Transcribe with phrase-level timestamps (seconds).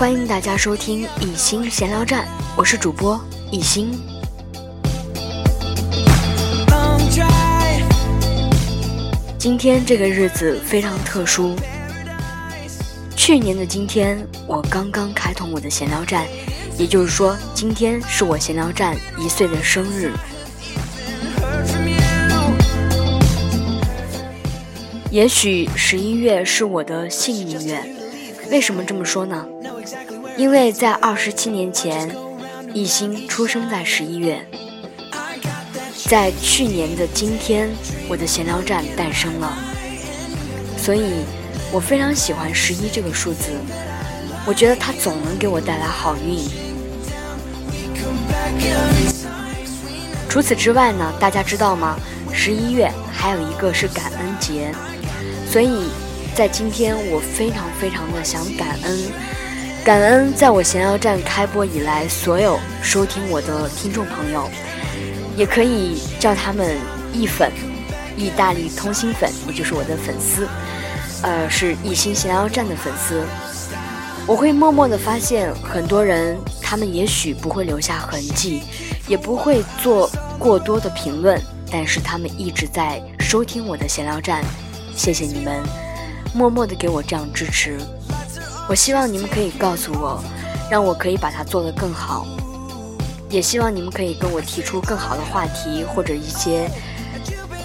[0.00, 2.26] 欢迎大家收听一心闲聊站，
[2.56, 3.20] 我是主播
[3.50, 3.92] 一心。
[9.36, 11.54] 今天这个日子非常特殊，
[13.14, 16.26] 去年的今天我刚刚开通我的闲聊站，
[16.78, 20.14] 也就是说，今天是我闲聊站一岁的生日。
[25.10, 27.84] 也许十一月是我的幸运月，
[28.50, 29.46] 为什么这么说呢？
[30.40, 32.10] 因为在二十七年前，
[32.72, 34.42] 艺兴出生在十一月，
[36.08, 37.68] 在去年的今天，
[38.08, 39.54] 我的闲聊站诞生了，
[40.78, 41.26] 所以
[41.70, 43.50] 我非常喜欢十一这个数字，
[44.46, 46.38] 我觉得它总能给我带来好运。
[50.26, 51.98] 除此之外呢，大家知道吗？
[52.32, 54.72] 十一月还有一个是感恩节。
[55.46, 55.90] 所以，
[56.34, 58.98] 在今天，我非常非常的想感恩，
[59.84, 64.46] 感恩在我闲聊站开播以来所有收听我的听众朋友，
[65.36, 66.76] 也可以叫他们
[67.14, 67.50] 意粉，
[68.14, 70.46] 意大利通心粉，也就是我的粉丝，
[71.22, 73.24] 呃，是一心闲聊站的粉丝。
[74.26, 78.62] 我会默默的发现，很多人他们也许不会留下痕迹，
[79.08, 81.40] 也不会做过多的评论，
[81.72, 84.44] 但是他们一直在收听我的闲聊站。
[84.94, 85.62] 谢谢你们，
[86.34, 87.78] 默默的给我这样支持。
[88.70, 90.22] 我希望你们可以告诉我，
[90.70, 92.24] 让我可以把它做得更好。
[93.28, 96.70] 也希望你们可以跟我提出更好的话题，或者一些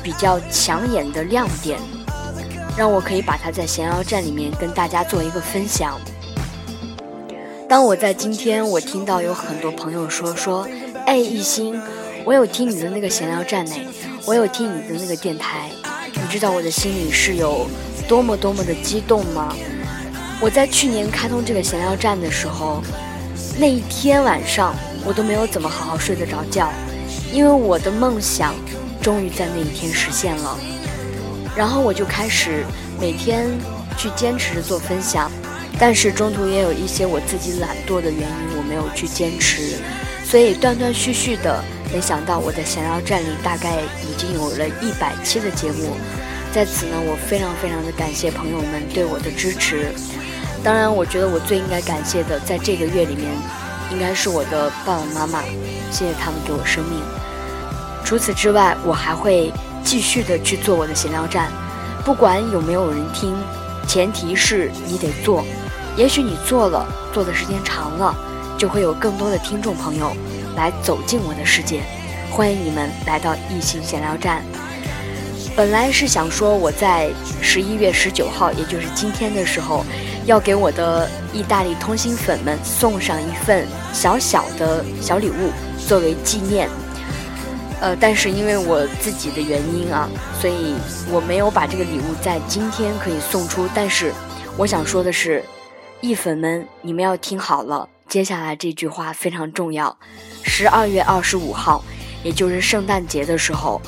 [0.01, 1.79] 比较抢眼的亮点，
[2.75, 5.95] 让我可以把它在闲聊站里面跟大家做一个分享。
[7.69, 10.67] 当我在今天，我听到有很多朋友说说，
[11.05, 11.79] 哎，艺兴，
[12.25, 13.75] 我有听你的那个闲聊站呢，
[14.25, 15.69] 我有听你的那个电台。
[16.15, 17.67] 你知道我的心里是有
[18.07, 19.55] 多么多么的激动吗？
[20.41, 22.81] 我在去年开通这个闲聊站的时候，
[23.57, 24.75] 那一天晚上
[25.05, 26.71] 我都没有怎么好好睡得着觉，
[27.31, 28.53] 因为我的梦想
[29.01, 30.57] 终于在那一天实现了。
[31.55, 32.65] 然后我就开始
[32.99, 33.47] 每天
[33.97, 35.31] 去坚持着做分享，
[35.79, 39.77] 但是中途也有一些我自己懒惰的原因，我没有去坚持，
[40.25, 41.63] 所以断断续续的。
[41.93, 45.95] 没想到我的闲聊站里大概已经有了一百期的节目，
[46.55, 49.93] 在此呢，我非常非常的感谢朋友们对我的支持。
[50.63, 53.29] 当然，我觉得我最应该感谢的，在这个月里面，
[53.91, 55.43] 应该是我的爸爸妈妈，
[55.91, 56.97] 谢谢他们给我生命。
[58.05, 59.51] 除此之外，我还会
[59.83, 61.51] 继续的去做我的闲聊站，
[62.05, 63.35] 不管有没有人听，
[63.85, 65.43] 前提是你得做。
[65.97, 68.15] 也许你做了，做的时间长了，
[68.57, 70.15] 就会有更多的听众朋友。
[70.55, 71.81] 来走进我的世界，
[72.31, 74.41] 欢迎你们来到异性闲聊站。
[75.55, 77.09] 本来是想说我在
[77.41, 79.85] 十一月十九号，也就是今天的时候，
[80.25, 85.51] 要给我的意大利通心粉们送上一份小小的小礼物
[85.87, 86.69] 作为纪念。
[87.79, 90.09] 呃，但是因为我自己的原因啊，
[90.41, 90.75] 所以
[91.09, 93.65] 我没有把这个礼物在今天可以送出。
[93.73, 94.11] 但是
[94.57, 95.41] 我想说的是，
[96.01, 97.87] 意粉们，你们要听好了。
[98.09, 99.97] 接下来这句话非常重要。
[100.43, 101.81] 十二月二十五号，
[102.23, 103.81] 也就是圣诞节的时候，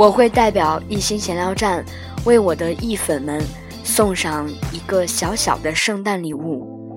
[0.00, 1.84] 我会代表一心闲聊站
[2.24, 3.38] 为我的意粉们
[3.84, 6.96] 送上一个小小的圣诞礼物，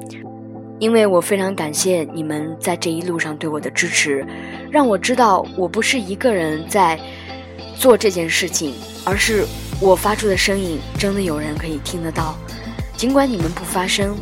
[0.80, 4.26] 因为我非常感谢你们在这一路上对我的支持，
[4.72, 6.98] 让我知道我不是一个人在
[7.76, 9.44] 做这件事情，而是
[9.82, 12.34] 我发出的声音真的有人可以听得到，
[12.96, 14.16] 尽管你们不发声。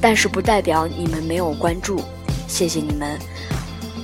[0.00, 2.00] 但是不代表你们没有关注，
[2.48, 3.18] 谢谢你们，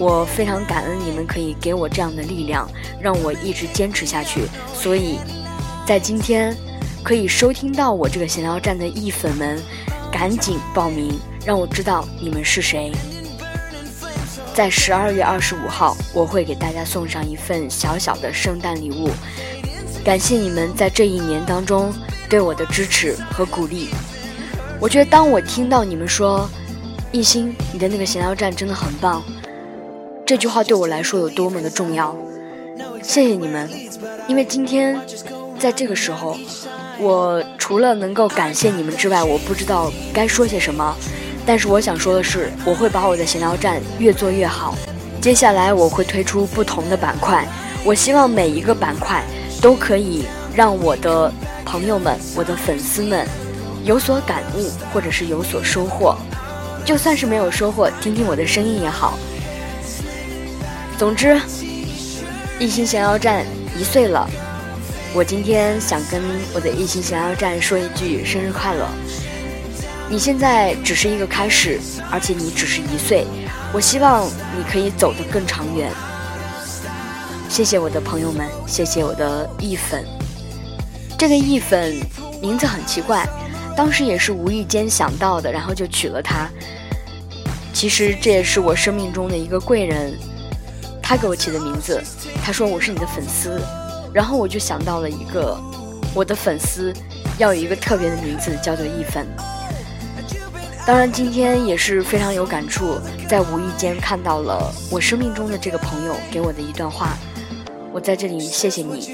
[0.00, 2.66] 我非常感恩你们可以给我这样的力量，
[2.98, 4.40] 让我一直坚持下去。
[4.72, 5.18] 所以，
[5.86, 6.56] 在今天
[7.04, 9.62] 可以收听到我这个闲聊站的意粉们，
[10.10, 12.90] 赶紧报名，让我知道你们是谁。
[14.54, 19.10] 在十二月二十五号，我会给大家送上一份小小的圣诞礼物，
[20.02, 21.92] 感谢你们在这一年当中
[22.26, 23.90] 对我的支持和鼓励。
[24.80, 26.48] 我觉得，当我听到你们说
[27.12, 29.22] “艺兴，你的那个闲聊站真的很棒”，
[30.30, 32.16] 这句话对我来说有多么的重要。
[33.02, 33.68] 谢谢你们，
[34.28, 34.96] 因为今天
[35.58, 36.38] 在这个时候，
[37.00, 40.94] 我除了能够感谢你们之外，我不知道该说些什么。
[41.44, 44.76] 但是我想说的是，我会把我的闲聊站越做越好。
[45.20, 47.44] 接下来我会推出不同的板块，
[47.84, 49.24] 我希望每一个板块
[49.60, 51.32] 都可以让我的
[51.64, 53.26] 朋友们、我的粉丝们。
[53.82, 56.14] 有所感悟，或者是有所收获，
[56.84, 59.18] 就算是没有收获，听听我的声音也好。
[61.00, 61.40] 总之，
[62.58, 64.28] 一心降妖站一岁了，
[65.14, 66.20] 我今天想跟
[66.52, 68.86] 我的一心降妖站说一句生日快乐。
[70.10, 71.80] 你现在只是一个开始，
[72.10, 73.26] 而且你只是一岁。
[73.72, 75.90] 我希望你可以走得更长远。
[77.48, 80.04] 谢谢我的朋友们，谢谢我的意粉。
[81.16, 81.96] 这个意粉
[82.42, 83.26] 名字很奇怪，
[83.74, 86.46] 当时也是无意间想到的，然后就取了它。
[87.72, 90.12] 其实这也是我生命中的一个贵人，
[91.10, 92.00] 他给我起的名字。
[92.40, 93.60] 他说我是你的粉丝，
[94.14, 95.58] 然后我就想到了一个，
[96.14, 96.94] 我的粉丝
[97.36, 99.26] 要有一个特别的名字，叫做一粉。
[100.86, 102.96] 当然，今天也是非常有感触，
[103.28, 107.18] 在无意间看到了我生命中的这个朋友给我的一段话，
[107.92, 109.12] 我在这里谢谢你。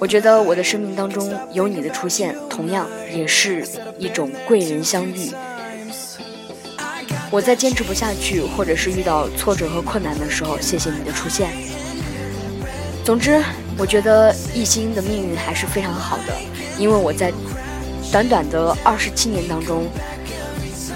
[0.00, 3.62] 我觉得我的生命当中有你的出现，同样也是
[3.98, 5.30] 一种贵人相遇。
[7.30, 11.50] 我在坚持不下去，或者是遇到挫折和困难的时候，谢谢你的出现。
[13.04, 13.42] 总之，
[13.76, 16.34] 我觉得艺兴的命运还是非常好的，
[16.78, 17.32] 因为我在
[18.10, 19.88] 短短的二十七年当中。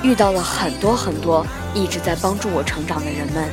[0.03, 3.45] 遇到了很多很多一直在帮助我成长的人们，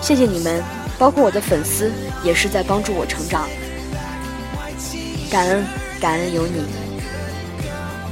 [0.00, 0.62] 谢谢你们，
[0.96, 1.90] 包括我的粉丝
[2.22, 3.48] 也是在帮助我成长，
[5.28, 5.64] 感恩
[6.00, 6.62] 感恩有你。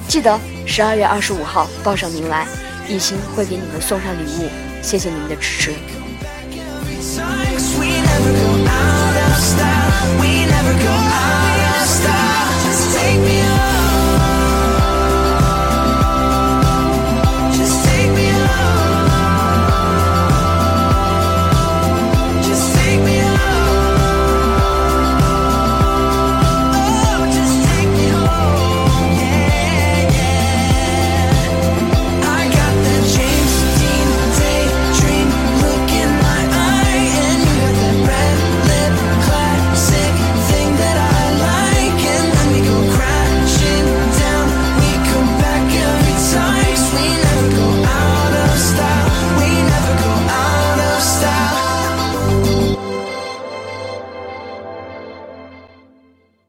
[0.08, 0.36] 记得
[0.66, 2.48] 十二月二十五号报上名来，
[2.88, 4.50] 一心会给你们送上礼物，
[4.82, 5.72] 谢谢你们的支持。